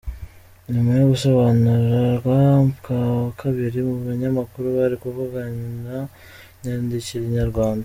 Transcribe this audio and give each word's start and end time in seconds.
Nyuma 0.73 0.91
yo 0.99 1.05
gusobanurirwa 1.11 2.37
bwa 2.77 3.01
kabiri 3.39 3.77
ko 3.85 3.89
umunyamakuru 3.97 4.67
bari 4.77 4.95
kuvugana 5.03 5.95
yandikira 6.65 7.23
Inyarwanda. 7.29 7.79